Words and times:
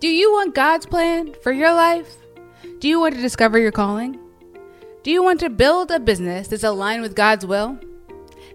Do 0.00 0.08
you 0.08 0.32
want 0.32 0.54
God's 0.54 0.86
plan 0.86 1.34
for 1.42 1.52
your 1.52 1.74
life? 1.74 2.16
Do 2.78 2.88
you 2.88 2.98
want 2.98 3.16
to 3.16 3.20
discover 3.20 3.58
your 3.58 3.70
calling? 3.70 4.18
Do 5.02 5.10
you 5.10 5.22
want 5.22 5.40
to 5.40 5.50
build 5.50 5.90
a 5.90 6.00
business 6.00 6.48
that's 6.48 6.64
aligned 6.64 7.02
with 7.02 7.14
God's 7.14 7.44
will? 7.44 7.78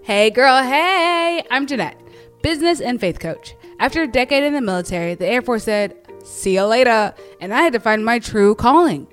Hey, 0.01 0.31
girl, 0.31 0.63
hey! 0.63 1.43
I'm 1.51 1.67
Jeanette, 1.67 2.01
business 2.41 2.81
and 2.81 2.99
faith 2.99 3.19
coach. 3.19 3.53
After 3.79 4.01
a 4.01 4.07
decade 4.07 4.43
in 4.43 4.53
the 4.53 4.61
military, 4.61 5.13
the 5.13 5.27
Air 5.27 5.43
Force 5.43 5.65
said, 5.65 5.95
See 6.23 6.55
you 6.55 6.63
later, 6.63 7.13
and 7.39 7.53
I 7.53 7.61
had 7.61 7.73
to 7.73 7.79
find 7.79 8.03
my 8.03 8.17
true 8.17 8.55
calling. 8.55 9.05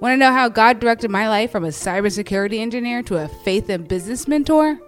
Want 0.00 0.14
to 0.14 0.16
know 0.16 0.32
how 0.32 0.48
God 0.48 0.80
directed 0.80 1.10
my 1.10 1.28
life 1.28 1.50
from 1.50 1.66
a 1.66 1.68
cybersecurity 1.68 2.60
engineer 2.60 3.02
to 3.02 3.18
a 3.18 3.28
faith 3.28 3.68
and 3.68 3.86
business 3.86 4.26
mentor? 4.26 4.78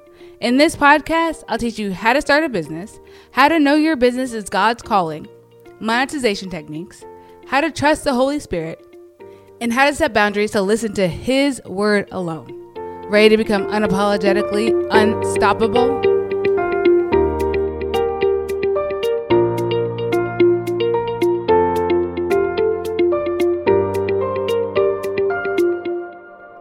In 0.40 0.56
this 0.56 0.74
podcast, 0.74 1.44
I'll 1.46 1.58
teach 1.58 1.78
you 1.78 1.92
how 1.92 2.14
to 2.14 2.22
start 2.22 2.44
a 2.44 2.48
business, 2.48 2.98
how 3.32 3.48
to 3.48 3.58
know 3.58 3.74
your 3.74 3.96
business 3.96 4.32
is 4.32 4.48
God's 4.48 4.82
calling, 4.82 5.28
monetization 5.80 6.50
techniques, 6.50 7.04
how 7.46 7.60
to 7.60 7.70
trust 7.70 8.04
the 8.04 8.14
Holy 8.14 8.40
Spirit, 8.40 8.84
and 9.60 9.72
how 9.72 9.86
to 9.86 9.94
set 9.94 10.12
boundaries 10.12 10.50
to 10.52 10.62
listen 10.62 10.92
to 10.94 11.08
His 11.08 11.62
word 11.64 12.08
alone. 12.10 12.52
Ready 13.08 13.30
to 13.30 13.36
become 13.36 13.66
unapologetically 13.66 14.88
unstoppable? 14.90 16.02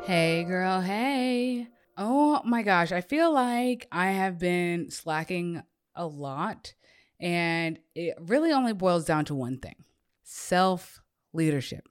Hey, 0.03 0.43
girl, 0.43 0.81
hey. 0.81 1.67
Oh 1.97 2.41
my 2.45 2.61
gosh, 2.61 2.91
I 2.91 3.01
feel 3.01 3.33
like 3.33 3.87
I 3.91 4.11
have 4.11 4.37
been 4.37 4.91
slacking 4.91 5.63
a 5.95 6.05
lot, 6.05 6.75
and 7.19 7.79
it 7.93 8.15
really 8.19 8.51
only 8.51 8.73
boils 8.73 9.05
down 9.05 9.25
to 9.25 9.35
one 9.35 9.57
thing 9.59 9.83
self 10.23 11.01
leadership. 11.33 11.87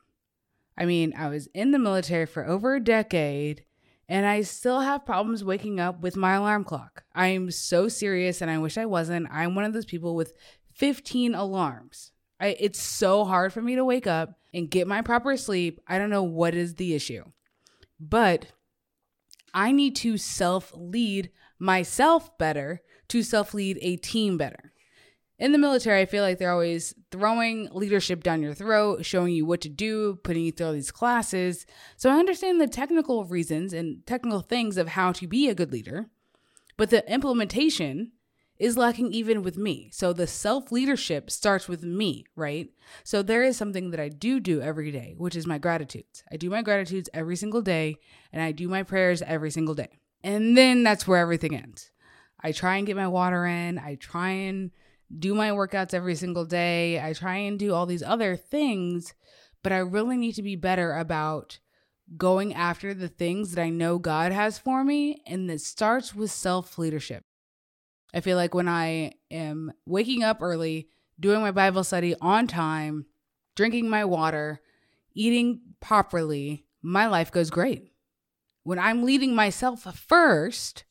I 0.76 0.86
mean, 0.86 1.14
I 1.16 1.28
was 1.28 1.48
in 1.54 1.70
the 1.70 1.78
military 1.78 2.26
for 2.26 2.46
over 2.46 2.74
a 2.74 2.80
decade 2.80 3.64
and 4.08 4.26
I 4.26 4.42
still 4.42 4.80
have 4.80 5.06
problems 5.06 5.44
waking 5.44 5.80
up 5.80 6.00
with 6.00 6.16
my 6.16 6.34
alarm 6.34 6.64
clock. 6.64 7.04
I'm 7.14 7.50
so 7.50 7.88
serious 7.88 8.42
and 8.42 8.50
I 8.50 8.58
wish 8.58 8.76
I 8.76 8.86
wasn't. 8.86 9.28
I'm 9.30 9.54
one 9.54 9.64
of 9.64 9.72
those 9.72 9.86
people 9.86 10.14
with 10.14 10.34
15 10.74 11.34
alarms. 11.34 12.10
I, 12.40 12.56
it's 12.58 12.82
so 12.82 13.24
hard 13.24 13.52
for 13.52 13.62
me 13.62 13.76
to 13.76 13.84
wake 13.84 14.06
up 14.06 14.38
and 14.52 14.70
get 14.70 14.86
my 14.86 15.00
proper 15.00 15.36
sleep. 15.36 15.80
I 15.86 15.98
don't 15.98 16.10
know 16.10 16.24
what 16.24 16.54
is 16.54 16.74
the 16.74 16.94
issue, 16.94 17.24
but 18.00 18.46
I 19.54 19.70
need 19.72 19.94
to 19.96 20.18
self 20.18 20.72
lead 20.74 21.30
myself 21.58 22.36
better 22.36 22.82
to 23.08 23.22
self 23.22 23.54
lead 23.54 23.78
a 23.80 23.96
team 23.96 24.36
better 24.36 24.73
in 25.44 25.52
the 25.52 25.58
military, 25.58 26.00
I 26.00 26.06
feel 26.06 26.22
like 26.22 26.38
they're 26.38 26.50
always 26.50 26.94
throwing 27.10 27.68
leadership 27.70 28.22
down 28.22 28.40
your 28.40 28.54
throat, 28.54 29.04
showing 29.04 29.34
you 29.34 29.44
what 29.44 29.60
to 29.60 29.68
do, 29.68 30.18
putting 30.24 30.42
you 30.42 30.50
through 30.50 30.68
all 30.68 30.72
these 30.72 30.90
classes. 30.90 31.66
So 31.98 32.08
I 32.08 32.18
understand 32.18 32.62
the 32.62 32.66
technical 32.66 33.26
reasons 33.26 33.74
and 33.74 34.06
technical 34.06 34.40
things 34.40 34.78
of 34.78 34.88
how 34.88 35.12
to 35.12 35.26
be 35.26 35.50
a 35.50 35.54
good 35.54 35.70
leader, 35.70 36.06
but 36.78 36.88
the 36.88 37.06
implementation 37.12 38.12
is 38.58 38.78
lacking 38.78 39.12
even 39.12 39.42
with 39.42 39.58
me. 39.58 39.90
So 39.92 40.14
the 40.14 40.26
self 40.26 40.72
leadership 40.72 41.30
starts 41.30 41.68
with 41.68 41.82
me, 41.82 42.24
right? 42.36 42.70
So 43.02 43.22
there 43.22 43.42
is 43.42 43.58
something 43.58 43.90
that 43.90 44.00
I 44.00 44.08
do 44.08 44.40
do 44.40 44.62
every 44.62 44.90
day, 44.90 45.14
which 45.18 45.36
is 45.36 45.46
my 45.46 45.58
gratitudes. 45.58 46.24
I 46.32 46.38
do 46.38 46.48
my 46.48 46.62
gratitudes 46.62 47.10
every 47.12 47.36
single 47.36 47.60
day, 47.60 47.96
and 48.32 48.40
I 48.40 48.52
do 48.52 48.66
my 48.66 48.82
prayers 48.82 49.20
every 49.20 49.50
single 49.50 49.74
day. 49.74 49.98
And 50.22 50.56
then 50.56 50.84
that's 50.84 51.06
where 51.06 51.18
everything 51.18 51.54
ends. 51.54 51.90
I 52.40 52.52
try 52.52 52.76
and 52.76 52.86
get 52.86 52.96
my 52.96 53.08
water 53.08 53.44
in, 53.44 53.78
I 53.78 53.96
try 53.96 54.30
and 54.30 54.70
do 55.16 55.34
my 55.34 55.50
workouts 55.50 55.94
every 55.94 56.14
single 56.14 56.44
day. 56.44 57.00
I 57.00 57.12
try 57.12 57.36
and 57.36 57.58
do 57.58 57.72
all 57.74 57.86
these 57.86 58.02
other 58.02 58.36
things, 58.36 59.14
but 59.62 59.72
I 59.72 59.78
really 59.78 60.16
need 60.16 60.34
to 60.34 60.42
be 60.42 60.56
better 60.56 60.92
about 60.92 61.58
going 62.16 62.54
after 62.54 62.92
the 62.94 63.08
things 63.08 63.52
that 63.52 63.62
I 63.62 63.70
know 63.70 63.98
God 63.98 64.32
has 64.32 64.58
for 64.58 64.84
me. 64.84 65.22
And 65.26 65.50
it 65.50 65.60
starts 65.60 66.14
with 66.14 66.30
self 66.30 66.78
leadership. 66.78 67.24
I 68.12 68.20
feel 68.20 68.36
like 68.36 68.54
when 68.54 68.68
I 68.68 69.14
am 69.30 69.72
waking 69.86 70.22
up 70.22 70.38
early, 70.40 70.88
doing 71.18 71.40
my 71.40 71.50
Bible 71.50 71.84
study 71.84 72.14
on 72.20 72.46
time, 72.46 73.06
drinking 73.56 73.88
my 73.88 74.04
water, 74.04 74.60
eating 75.14 75.60
properly, 75.80 76.66
my 76.82 77.06
life 77.06 77.32
goes 77.32 77.50
great. 77.50 77.92
When 78.62 78.78
I'm 78.78 79.04
leading 79.04 79.34
myself 79.34 79.82
first, 79.82 80.84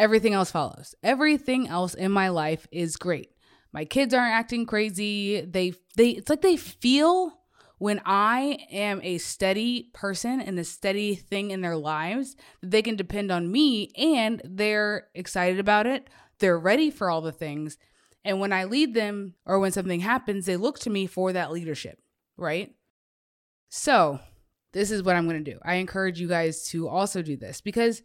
everything 0.00 0.32
else 0.32 0.50
follows. 0.50 0.94
Everything 1.02 1.68
else 1.68 1.94
in 1.94 2.10
my 2.10 2.30
life 2.30 2.66
is 2.72 2.96
great. 2.96 3.30
My 3.72 3.84
kids 3.84 4.14
aren't 4.14 4.34
acting 4.34 4.66
crazy. 4.66 5.42
They 5.42 5.74
they 5.96 6.10
it's 6.10 6.30
like 6.30 6.40
they 6.40 6.56
feel 6.56 7.38
when 7.78 8.00
I 8.04 8.66
am 8.70 9.00
a 9.02 9.18
steady 9.18 9.90
person 9.94 10.40
and 10.40 10.58
a 10.58 10.64
steady 10.64 11.14
thing 11.14 11.50
in 11.50 11.60
their 11.60 11.76
lives 11.76 12.34
that 12.62 12.70
they 12.70 12.82
can 12.82 12.96
depend 12.96 13.30
on 13.30 13.52
me 13.52 13.90
and 13.96 14.42
they're 14.44 15.08
excited 15.14 15.60
about 15.60 15.86
it. 15.86 16.08
They're 16.40 16.58
ready 16.58 16.90
for 16.90 17.10
all 17.10 17.20
the 17.20 17.32
things. 17.32 17.76
And 18.24 18.40
when 18.40 18.52
I 18.52 18.64
lead 18.64 18.94
them 18.94 19.34
or 19.46 19.58
when 19.58 19.72
something 19.72 20.00
happens, 20.00 20.46
they 20.46 20.56
look 20.56 20.78
to 20.80 20.90
me 20.90 21.06
for 21.06 21.32
that 21.32 21.52
leadership, 21.52 21.98
right? 22.36 22.74
So, 23.70 24.18
this 24.72 24.90
is 24.90 25.02
what 25.02 25.16
I'm 25.16 25.26
going 25.26 25.42
to 25.42 25.52
do. 25.52 25.58
I 25.62 25.74
encourage 25.74 26.20
you 26.20 26.28
guys 26.28 26.68
to 26.68 26.88
also 26.88 27.22
do 27.22 27.36
this 27.36 27.60
because 27.60 28.02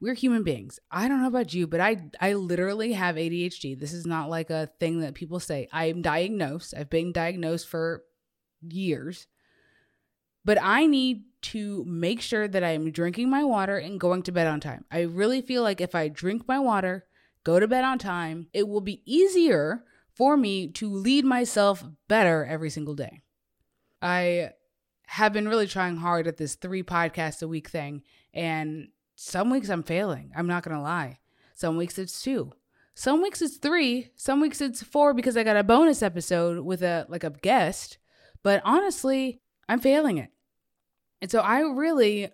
we're 0.00 0.14
human 0.14 0.42
beings. 0.42 0.80
I 0.90 1.08
don't 1.08 1.20
know 1.20 1.28
about 1.28 1.52
you, 1.52 1.66
but 1.66 1.80
I 1.80 2.10
I 2.20 2.32
literally 2.34 2.92
have 2.94 3.16
ADHD. 3.16 3.78
This 3.78 3.92
is 3.92 4.06
not 4.06 4.30
like 4.30 4.50
a 4.50 4.70
thing 4.80 5.00
that 5.00 5.14
people 5.14 5.40
say. 5.40 5.68
I'm 5.72 6.02
diagnosed. 6.02 6.74
I've 6.76 6.90
been 6.90 7.12
diagnosed 7.12 7.68
for 7.68 8.02
years. 8.62 9.26
But 10.44 10.58
I 10.62 10.86
need 10.86 11.24
to 11.42 11.84
make 11.84 12.22
sure 12.22 12.48
that 12.48 12.64
I'm 12.64 12.90
drinking 12.90 13.28
my 13.28 13.44
water 13.44 13.76
and 13.76 14.00
going 14.00 14.22
to 14.22 14.32
bed 14.32 14.46
on 14.46 14.60
time. 14.60 14.84
I 14.90 15.02
really 15.02 15.42
feel 15.42 15.62
like 15.62 15.80
if 15.80 15.94
I 15.94 16.08
drink 16.08 16.48
my 16.48 16.58
water, 16.58 17.04
go 17.44 17.60
to 17.60 17.68
bed 17.68 17.84
on 17.84 17.98
time, 17.98 18.48
it 18.52 18.66
will 18.66 18.80
be 18.80 19.02
easier 19.04 19.84
for 20.14 20.36
me 20.36 20.68
to 20.68 20.90
lead 20.90 21.24
myself 21.24 21.84
better 22.08 22.44
every 22.44 22.70
single 22.70 22.94
day. 22.94 23.20
I 24.00 24.52
have 25.06 25.32
been 25.32 25.48
really 25.48 25.66
trying 25.66 25.96
hard 25.96 26.26
at 26.26 26.36
this 26.36 26.54
3 26.54 26.82
podcasts 26.84 27.42
a 27.42 27.48
week 27.48 27.68
thing 27.68 28.02
and 28.32 28.88
some 29.22 29.50
weeks 29.50 29.68
I'm 29.68 29.82
failing. 29.82 30.32
I'm 30.34 30.46
not 30.46 30.62
going 30.62 30.74
to 30.74 30.82
lie. 30.82 31.18
Some 31.54 31.76
weeks 31.76 31.98
it's 31.98 32.22
two. 32.22 32.52
Some 32.94 33.20
weeks 33.20 33.42
it's 33.42 33.58
three. 33.58 34.08
Some 34.16 34.40
weeks 34.40 34.62
it's 34.62 34.82
four 34.82 35.12
because 35.12 35.36
I 35.36 35.44
got 35.44 35.58
a 35.58 35.62
bonus 35.62 36.02
episode 36.02 36.64
with 36.64 36.82
a 36.82 37.04
like 37.10 37.22
a 37.22 37.28
guest. 37.28 37.98
But 38.42 38.62
honestly, 38.64 39.42
I'm 39.68 39.78
failing 39.78 40.16
it. 40.16 40.30
And 41.20 41.30
so 41.30 41.40
I 41.40 41.60
really 41.60 42.30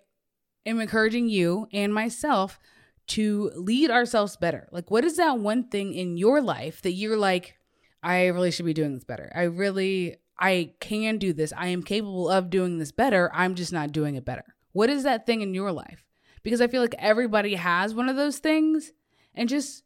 am 0.65 0.79
encouraging 0.79 1.27
you 1.27 1.67
and 1.73 1.93
myself 1.93 2.57
to 3.07 3.51
lead 3.55 3.91
ourselves 3.91 4.37
better. 4.37 4.69
Like, 4.71 4.89
what 4.89 5.03
is 5.03 5.17
that 5.17 5.39
one 5.39 5.67
thing 5.67 5.93
in 5.93 6.15
your 6.15 6.41
life 6.41 6.81
that 6.83 6.93
you're 6.93 7.17
like, 7.17 7.57
I 8.01 8.27
really 8.27 8.51
should 8.51 8.65
be 8.65 8.73
doing 8.73 8.93
this 8.93 9.03
better? 9.03 9.29
I 9.35 9.43
really, 9.43 10.17
I 10.39 10.71
can 10.79 11.17
do 11.17 11.33
this. 11.33 11.51
I 11.51 11.67
am 11.67 11.83
capable 11.83 12.29
of 12.29 12.49
doing 12.49 12.77
this 12.77 12.93
better. 12.93 13.29
I'm 13.33 13.55
just 13.55 13.73
not 13.73 13.91
doing 13.91 14.15
it 14.15 14.23
better. 14.23 14.45
What 14.71 14.89
is 14.89 15.03
that 15.03 15.25
thing 15.25 15.41
in 15.41 15.53
your 15.53 15.73
life? 15.73 16.06
Because 16.47 16.61
I 16.61 16.67
feel 16.67 16.81
like 16.81 16.95
everybody 16.97 17.55
has 17.55 17.93
one 17.93 18.07
of 18.07 18.15
those 18.15 18.37
things. 18.37 18.93
And 19.35 19.49
just 19.49 19.83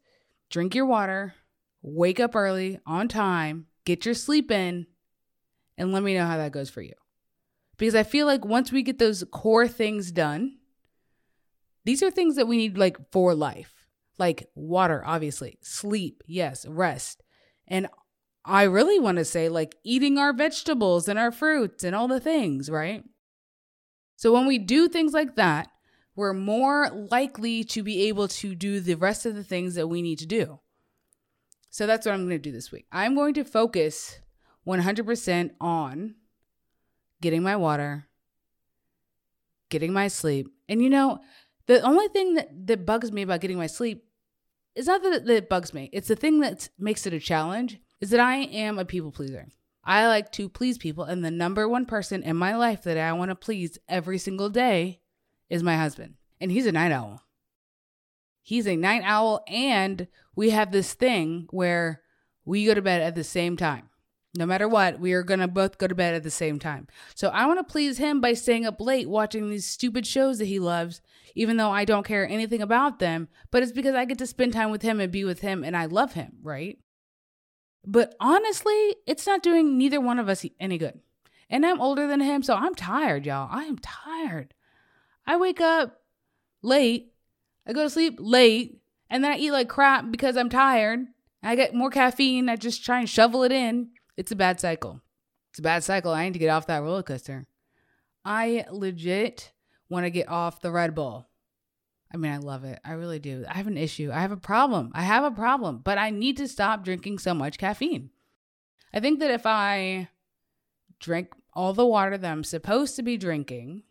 drink 0.48 0.76
your 0.76 0.86
water, 0.86 1.34
wake 1.82 2.20
up 2.20 2.36
early 2.36 2.78
on 2.86 3.08
time, 3.08 3.66
get 3.84 4.04
your 4.04 4.14
sleep 4.14 4.48
in, 4.52 4.86
and 5.76 5.92
let 5.92 6.04
me 6.04 6.14
know 6.14 6.24
how 6.24 6.36
that 6.36 6.52
goes 6.52 6.70
for 6.70 6.80
you. 6.80 6.92
Because 7.78 7.96
I 7.96 8.04
feel 8.04 8.26
like 8.26 8.44
once 8.44 8.70
we 8.70 8.84
get 8.84 9.00
those 9.00 9.24
core 9.32 9.66
things 9.66 10.12
done, 10.12 10.58
these 11.84 12.00
are 12.00 12.12
things 12.12 12.36
that 12.36 12.46
we 12.46 12.58
need 12.58 12.78
like 12.78 12.96
for 13.10 13.34
life. 13.34 13.88
Like 14.16 14.48
water, 14.54 15.02
obviously, 15.04 15.58
sleep, 15.62 16.22
yes, 16.28 16.64
rest. 16.64 17.24
And 17.66 17.88
I 18.44 18.62
really 18.62 19.00
want 19.00 19.18
to 19.18 19.24
say 19.24 19.48
like 19.48 19.74
eating 19.82 20.16
our 20.16 20.32
vegetables 20.32 21.08
and 21.08 21.18
our 21.18 21.32
fruits 21.32 21.82
and 21.82 21.96
all 21.96 22.06
the 22.06 22.20
things, 22.20 22.70
right? 22.70 23.02
So 24.14 24.32
when 24.32 24.46
we 24.46 24.58
do 24.58 24.88
things 24.88 25.12
like 25.12 25.34
that, 25.34 25.71
we're 26.14 26.32
more 26.32 26.88
likely 27.10 27.64
to 27.64 27.82
be 27.82 28.08
able 28.08 28.28
to 28.28 28.54
do 28.54 28.80
the 28.80 28.94
rest 28.94 29.26
of 29.26 29.34
the 29.34 29.44
things 29.44 29.74
that 29.74 29.88
we 29.88 30.02
need 30.02 30.18
to 30.18 30.26
do. 30.26 30.60
So 31.70 31.86
that's 31.86 32.04
what 32.04 32.12
I'm 32.12 32.26
going 32.26 32.30
to 32.30 32.38
do 32.38 32.52
this 32.52 32.70
week. 32.70 32.86
I'm 32.92 33.14
going 33.14 33.34
to 33.34 33.44
focus 33.44 34.18
100% 34.66 35.50
on 35.60 36.14
getting 37.20 37.42
my 37.42 37.56
water, 37.56 38.08
getting 39.70 39.92
my 39.92 40.08
sleep. 40.08 40.48
And 40.68 40.82
you 40.82 40.90
know, 40.90 41.20
the 41.66 41.80
only 41.80 42.08
thing 42.08 42.34
that, 42.34 42.66
that 42.66 42.84
bugs 42.84 43.10
me 43.10 43.22
about 43.22 43.40
getting 43.40 43.56
my 43.56 43.66
sleep 43.66 44.04
is 44.74 44.86
not 44.86 45.02
that 45.02 45.28
it 45.28 45.48
bugs 45.48 45.72
me, 45.74 45.90
it's 45.92 46.08
the 46.08 46.16
thing 46.16 46.40
that 46.40 46.68
makes 46.78 47.06
it 47.06 47.12
a 47.12 47.20
challenge 47.20 47.78
is 48.00 48.10
that 48.10 48.20
I 48.20 48.36
am 48.36 48.78
a 48.78 48.84
people 48.84 49.12
pleaser. 49.12 49.48
I 49.84 50.06
like 50.06 50.30
to 50.32 50.48
please 50.48 50.78
people, 50.78 51.04
and 51.04 51.24
the 51.24 51.30
number 51.30 51.68
one 51.68 51.86
person 51.86 52.22
in 52.22 52.36
my 52.36 52.56
life 52.56 52.82
that 52.84 52.96
I 52.96 53.12
want 53.12 53.30
to 53.30 53.34
please 53.34 53.78
every 53.88 54.16
single 54.18 54.48
day 54.48 55.01
is 55.52 55.62
my 55.62 55.76
husband, 55.76 56.14
and 56.40 56.50
he's 56.50 56.64
a 56.64 56.72
night 56.72 56.92
owl. 56.92 57.20
He's 58.40 58.66
a 58.66 58.74
night 58.74 59.02
owl, 59.04 59.44
and 59.46 60.08
we 60.34 60.48
have 60.48 60.72
this 60.72 60.94
thing 60.94 61.46
where 61.50 62.00
we 62.46 62.64
go 62.64 62.72
to 62.72 62.80
bed 62.80 63.02
at 63.02 63.14
the 63.14 63.22
same 63.22 63.58
time. 63.58 63.90
No 64.34 64.46
matter 64.46 64.66
what, 64.66 64.98
we 64.98 65.12
are 65.12 65.22
going 65.22 65.40
to 65.40 65.48
both 65.48 65.76
go 65.76 65.86
to 65.86 65.94
bed 65.94 66.14
at 66.14 66.22
the 66.22 66.30
same 66.30 66.58
time. 66.58 66.88
So 67.14 67.28
I 67.28 67.44
want 67.44 67.58
to 67.58 67.70
please 67.70 67.98
him 67.98 68.18
by 68.22 68.32
staying 68.32 68.64
up 68.64 68.80
late 68.80 69.10
watching 69.10 69.50
these 69.50 69.66
stupid 69.66 70.06
shows 70.06 70.38
that 70.38 70.46
he 70.46 70.58
loves, 70.58 71.02
even 71.34 71.58
though 71.58 71.70
I 71.70 71.84
don't 71.84 72.06
care 72.06 72.26
anything 72.26 72.62
about 72.62 72.98
them. 72.98 73.28
But 73.50 73.62
it's 73.62 73.72
because 73.72 73.94
I 73.94 74.06
get 74.06 74.16
to 74.18 74.26
spend 74.26 74.54
time 74.54 74.70
with 74.70 74.80
him 74.80 75.00
and 75.00 75.12
be 75.12 75.24
with 75.24 75.40
him 75.40 75.62
and 75.62 75.76
I 75.76 75.84
love 75.84 76.14
him, 76.14 76.38
right? 76.42 76.78
But 77.86 78.14
honestly, 78.20 78.96
it's 79.06 79.26
not 79.26 79.42
doing 79.42 79.76
neither 79.76 80.00
one 80.00 80.18
of 80.18 80.30
us 80.30 80.46
any 80.58 80.78
good. 80.78 80.98
And 81.50 81.66
I'm 81.66 81.82
older 81.82 82.06
than 82.06 82.20
him, 82.20 82.42
so 82.42 82.54
I'm 82.54 82.74
tired, 82.74 83.26
y'all. 83.26 83.50
I 83.52 83.64
am 83.64 83.78
tired. 83.78 84.54
I 85.26 85.36
wake 85.36 85.60
up 85.60 86.00
late, 86.62 87.12
I 87.66 87.72
go 87.72 87.82
to 87.82 87.90
sleep 87.90 88.16
late, 88.18 88.80
and 89.08 89.22
then 89.22 89.32
I 89.32 89.36
eat 89.36 89.52
like 89.52 89.68
crap 89.68 90.10
because 90.10 90.36
I'm 90.36 90.48
tired. 90.48 91.06
I 91.42 91.56
get 91.56 91.74
more 91.74 91.90
caffeine, 91.90 92.48
I 92.48 92.56
just 92.56 92.84
try 92.84 93.00
and 93.00 93.08
shovel 93.08 93.42
it 93.42 93.52
in. 93.52 93.90
It's 94.16 94.32
a 94.32 94.36
bad 94.36 94.60
cycle. 94.60 95.00
It's 95.50 95.58
a 95.58 95.62
bad 95.62 95.84
cycle. 95.84 96.12
I 96.12 96.24
need 96.24 96.32
to 96.32 96.38
get 96.38 96.48
off 96.48 96.66
that 96.66 96.82
roller 96.82 97.02
coaster. 97.02 97.46
I 98.24 98.64
legit 98.70 99.52
want 99.88 100.06
to 100.06 100.10
get 100.10 100.28
off 100.28 100.60
the 100.60 100.70
Red 100.70 100.94
Bull. 100.94 101.26
I 102.12 102.16
mean, 102.16 102.32
I 102.32 102.38
love 102.38 102.64
it. 102.64 102.78
I 102.84 102.92
really 102.92 103.18
do. 103.18 103.44
I 103.48 103.56
have 103.56 103.66
an 103.66 103.78
issue. 103.78 104.10
I 104.12 104.20
have 104.20 104.32
a 104.32 104.36
problem. 104.36 104.92
I 104.94 105.02
have 105.02 105.24
a 105.24 105.30
problem, 105.30 105.80
but 105.82 105.98
I 105.98 106.10
need 106.10 106.36
to 106.38 106.48
stop 106.48 106.84
drinking 106.84 107.18
so 107.18 107.34
much 107.34 107.58
caffeine. 107.58 108.10
I 108.94 109.00
think 109.00 109.20
that 109.20 109.30
if 109.30 109.46
I 109.46 110.08
drink 111.00 111.28
all 111.54 111.72
the 111.72 111.86
water 111.86 112.16
that 112.16 112.30
I'm 112.30 112.44
supposed 112.44 112.96
to 112.96 113.02
be 113.02 113.16
drinking 113.16 113.82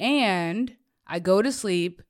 and 0.00 0.74
I 1.06 1.18
go 1.18 1.42
to 1.42 1.52
sleep 1.52 2.02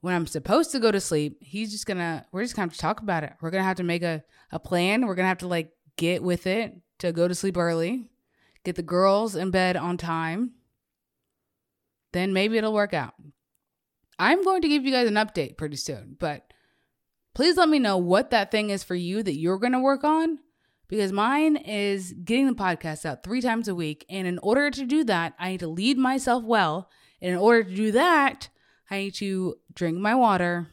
when 0.00 0.14
I'm 0.14 0.26
supposed 0.26 0.70
to 0.72 0.78
go 0.78 0.92
to 0.92 1.00
sleep, 1.00 1.38
he's 1.40 1.72
just 1.72 1.86
gonna, 1.86 2.26
we're 2.32 2.42
just 2.42 2.54
gonna 2.54 2.66
have 2.66 2.74
to 2.74 2.78
talk 2.78 3.00
about 3.00 3.24
it. 3.24 3.32
We're 3.40 3.50
gonna 3.50 3.64
have 3.64 3.78
to 3.78 3.82
make 3.82 4.02
a, 4.02 4.22
a 4.52 4.58
plan. 4.58 5.06
We're 5.06 5.14
gonna 5.14 5.28
have 5.28 5.38
to 5.38 5.48
like 5.48 5.72
get 5.96 6.22
with 6.22 6.46
it 6.46 6.74
to 6.98 7.12
go 7.12 7.28
to 7.28 7.34
sleep 7.34 7.56
early, 7.56 8.08
get 8.64 8.76
the 8.76 8.82
girls 8.82 9.36
in 9.36 9.50
bed 9.50 9.76
on 9.76 9.96
time. 9.96 10.52
Then 12.12 12.32
maybe 12.32 12.56
it'll 12.56 12.72
work 12.72 12.94
out. 12.94 13.14
I'm 14.18 14.42
going 14.44 14.62
to 14.62 14.68
give 14.68 14.84
you 14.84 14.92
guys 14.92 15.08
an 15.08 15.14
update 15.14 15.56
pretty 15.58 15.76
soon, 15.76 16.16
but 16.18 16.52
please 17.34 17.56
let 17.56 17.68
me 17.68 17.78
know 17.78 17.98
what 17.98 18.30
that 18.30 18.50
thing 18.50 18.70
is 18.70 18.82
for 18.82 18.94
you 18.94 19.22
that 19.22 19.36
you're 19.36 19.58
going 19.58 19.72
to 19.72 19.78
work 19.78 20.04
on 20.04 20.38
because 20.88 21.12
mine 21.12 21.56
is 21.56 22.12
getting 22.12 22.46
the 22.46 22.54
podcast 22.54 23.04
out 23.04 23.22
three 23.22 23.40
times 23.40 23.68
a 23.68 23.74
week. 23.74 24.06
And 24.08 24.26
in 24.26 24.38
order 24.38 24.70
to 24.70 24.86
do 24.86 25.04
that, 25.04 25.34
I 25.38 25.50
need 25.50 25.60
to 25.60 25.68
lead 25.68 25.98
myself 25.98 26.44
well. 26.44 26.88
And 27.20 27.32
in 27.32 27.38
order 27.38 27.64
to 27.64 27.74
do 27.74 27.92
that, 27.92 28.48
I 28.90 28.98
need 28.98 29.14
to 29.14 29.56
drink 29.74 29.98
my 29.98 30.14
water 30.14 30.68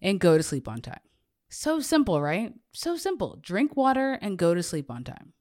and 0.00 0.20
go 0.20 0.36
to 0.36 0.42
sleep 0.42 0.68
on 0.68 0.80
time. 0.80 1.00
So 1.48 1.80
simple, 1.80 2.20
right? 2.20 2.52
So 2.72 2.96
simple. 2.96 3.38
Drink 3.40 3.76
water 3.76 4.18
and 4.20 4.38
go 4.38 4.54
to 4.54 4.62
sleep 4.62 4.90
on 4.90 5.04
time. 5.04 5.32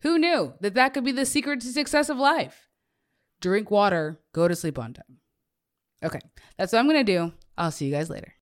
Who 0.00 0.18
knew 0.18 0.54
that 0.60 0.74
that 0.74 0.94
could 0.94 1.04
be 1.04 1.12
the 1.12 1.26
secret 1.26 1.60
to 1.60 1.68
success 1.68 2.08
of 2.08 2.16
life? 2.16 2.68
Drink 3.40 3.70
water, 3.70 4.20
go 4.32 4.48
to 4.48 4.56
sleep 4.56 4.78
on 4.78 4.94
time. 4.94 5.18
Okay, 6.02 6.20
that's 6.56 6.72
what 6.72 6.78
I'm 6.78 6.86
gonna 6.86 7.04
do. 7.04 7.32
I'll 7.56 7.72
see 7.72 7.86
you 7.86 7.92
guys 7.92 8.08
later. 8.08 8.32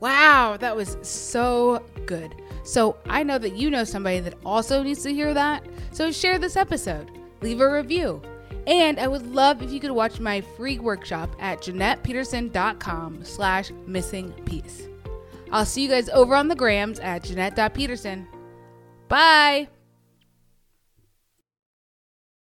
Wow, 0.00 0.56
that 0.58 0.74
was 0.74 0.96
so 1.02 1.84
good. 2.06 2.34
So 2.64 2.96
I 3.06 3.22
know 3.22 3.36
that 3.36 3.56
you 3.56 3.70
know 3.70 3.84
somebody 3.84 4.20
that 4.20 4.34
also 4.44 4.82
needs 4.82 5.02
to 5.02 5.12
hear 5.12 5.34
that. 5.34 5.66
So 5.92 6.10
share 6.10 6.38
this 6.38 6.56
episode, 6.56 7.10
leave 7.42 7.60
a 7.60 7.70
review. 7.70 8.22
And 8.66 8.98
I 8.98 9.06
would 9.08 9.26
love 9.26 9.62
if 9.62 9.72
you 9.72 9.80
could 9.80 9.90
watch 9.90 10.20
my 10.20 10.40
free 10.40 10.78
workshop 10.78 11.34
at 11.38 11.60
JeanettePeterson.com 11.62 13.24
slash 13.24 13.70
missing 13.86 14.32
piece. 14.44 14.88
I'll 15.52 15.66
see 15.66 15.82
you 15.82 15.88
guys 15.88 16.08
over 16.10 16.34
on 16.34 16.48
the 16.48 16.54
grams 16.54 17.00
at 17.00 17.24
Jeanette.Peterson. 17.24 18.28
Bye. 19.08 19.68